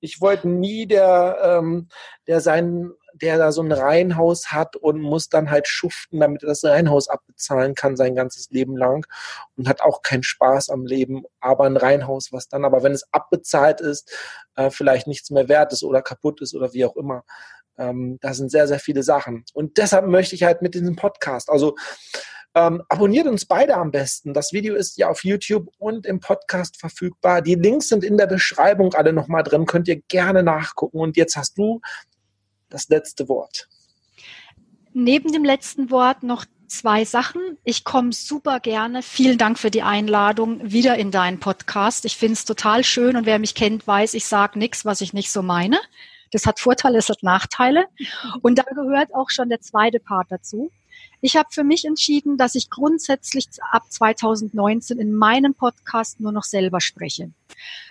[0.00, 1.88] Ich wollte nie der, ähm,
[2.26, 6.48] der sein der da so ein Reihenhaus hat und muss dann halt schuften, damit er
[6.48, 9.06] das Reihenhaus abbezahlen kann sein ganzes Leben lang
[9.56, 13.04] und hat auch keinen Spaß am Leben, aber ein Reihenhaus, was dann aber, wenn es
[13.12, 14.12] abbezahlt ist,
[14.56, 17.24] äh, vielleicht nichts mehr wert ist oder kaputt ist oder wie auch immer.
[17.76, 19.44] Ähm, das sind sehr, sehr viele Sachen.
[19.54, 21.76] Und deshalb möchte ich halt mit diesem Podcast, also
[22.54, 24.34] ähm, abonniert uns beide am besten.
[24.34, 27.42] Das Video ist ja auf YouTube und im Podcast verfügbar.
[27.42, 29.66] Die Links sind in der Beschreibung alle nochmal drin.
[29.66, 30.98] Könnt ihr gerne nachgucken.
[30.98, 31.80] Und jetzt hast du
[32.70, 33.68] das letzte Wort.
[34.92, 37.40] Neben dem letzten Wort noch zwei Sachen.
[37.64, 39.02] Ich komme super gerne.
[39.02, 42.04] Vielen Dank für die Einladung wieder in deinen Podcast.
[42.04, 45.12] Ich finde es total schön und wer mich kennt, weiß, ich sage nichts, was ich
[45.12, 45.78] nicht so meine.
[46.30, 47.86] Das hat Vorteile, es hat Nachteile.
[48.42, 50.70] Und da gehört auch schon der zweite Part dazu.
[51.20, 56.44] Ich habe für mich entschieden, dass ich grundsätzlich ab 2019 in meinem Podcast nur noch
[56.44, 57.32] selber spreche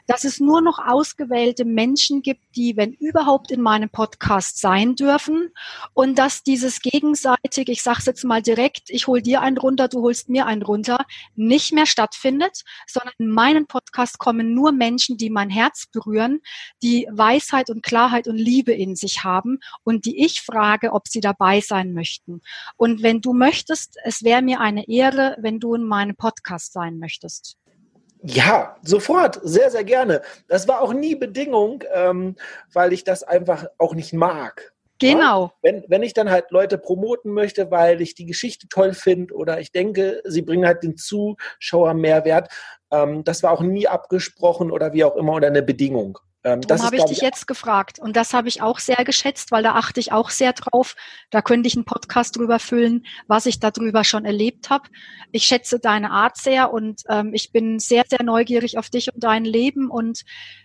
[0.07, 5.49] dass es nur noch ausgewählte Menschen gibt, die, wenn überhaupt, in meinem Podcast sein dürfen
[5.93, 9.87] und dass dieses gegenseitig, ich sage es jetzt mal direkt, ich hol dir einen runter,
[9.87, 15.17] du holst mir einen runter, nicht mehr stattfindet, sondern in meinen Podcast kommen nur Menschen,
[15.17, 16.39] die mein Herz berühren,
[16.81, 21.21] die Weisheit und Klarheit und Liebe in sich haben und die ich frage, ob sie
[21.21, 22.41] dabei sein möchten.
[22.77, 26.99] Und wenn du möchtest, es wäre mir eine Ehre, wenn du in meinem Podcast sein
[26.99, 27.57] möchtest.
[28.23, 30.21] Ja, sofort, sehr, sehr gerne.
[30.47, 32.35] Das war auch nie Bedingung, ähm,
[32.73, 34.73] weil ich das einfach auch nicht mag.
[34.99, 35.43] Genau.
[35.43, 35.53] Ja?
[35.61, 39.59] Wenn, wenn ich dann halt Leute promoten möchte, weil ich die Geschichte toll finde oder
[39.59, 42.49] ich denke, sie bringen halt den Zuschauer Mehrwert,
[42.91, 46.17] ähm, das war auch nie abgesprochen oder wie auch immer oder eine Bedingung.
[46.43, 47.99] Ähm, Darum habe ich dich jetzt gefragt.
[47.99, 50.95] Und das habe ich auch sehr geschätzt, weil da achte ich auch sehr drauf.
[51.29, 54.87] Da könnte ich einen Podcast drüber füllen, was ich darüber schon erlebt habe.
[55.31, 59.23] Ich schätze deine Art sehr und ähm, ich bin sehr, sehr neugierig auf dich und
[59.23, 59.89] dein Leben.
[59.89, 60.21] Und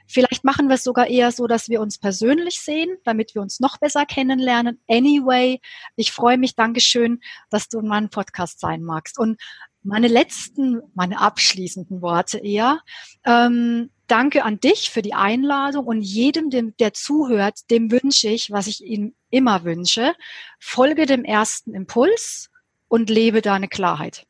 [0.06, 3.58] vielleicht machen wir es sogar eher so, dass wir uns persönlich sehen, damit wir uns
[3.58, 4.80] noch besser kennenlernen.
[4.88, 5.60] Anyway,
[5.96, 6.54] ich freue mich.
[6.54, 9.18] Dankeschön, dass du in meinem Podcast sein magst.
[9.18, 9.40] Und
[9.82, 12.80] meine letzten, meine abschließenden Worte eher.
[13.24, 18.50] Ähm, danke an dich für die Einladung und jedem, dem, der zuhört, dem wünsche ich,
[18.50, 20.14] was ich ihm immer wünsche.
[20.60, 22.50] Folge dem ersten Impuls
[22.88, 24.26] und lebe deine Klarheit.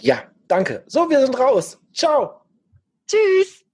[0.00, 0.82] Ja, danke.
[0.88, 1.78] So, wir sind raus.
[1.94, 2.40] Ciao.
[3.06, 3.64] Tschüss.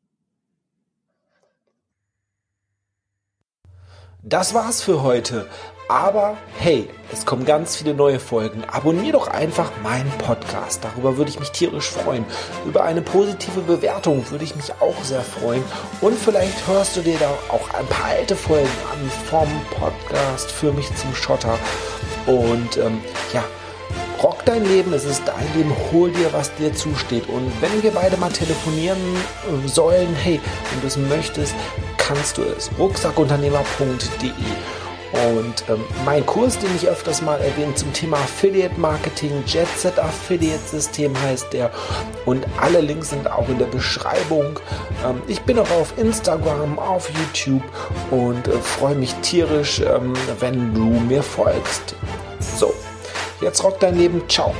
[4.23, 5.49] Das war's für heute.
[5.93, 8.65] Aber hey, es kommen ganz viele neue Folgen.
[8.65, 10.83] Abonnier doch einfach meinen Podcast.
[10.83, 12.25] Darüber würde ich mich tierisch freuen.
[12.65, 15.63] Über eine positive Bewertung würde ich mich auch sehr freuen.
[16.01, 19.47] Und vielleicht hörst du dir da auch ein paar alte Folgen an vom
[19.79, 21.59] Podcast für mich zum Schotter.
[22.25, 23.03] Und ähm,
[23.35, 23.45] ja,
[24.23, 27.29] rock dein Leben, es ist dein Leben, hol dir, was dir zusteht.
[27.29, 31.55] Und wenn wir beide mal telefonieren äh, sollen, hey, wenn du es möchtest,
[31.99, 32.71] kannst du es.
[32.79, 34.31] rucksackunternehmer.de
[35.13, 40.63] und ähm, mein Kurs, den ich öfters mal erwähne zum Thema Affiliate Marketing, Jetset Affiliate
[40.67, 41.71] System heißt der.
[42.25, 44.59] Und alle Links sind auch in der Beschreibung.
[45.05, 47.63] Ähm, ich bin auch auf Instagram, auf YouTube
[48.11, 51.95] und äh, freue mich tierisch, ähm, wenn du mir folgst.
[52.41, 52.73] So,
[53.41, 54.23] jetzt rock dein Leben.
[54.29, 54.55] Ciao.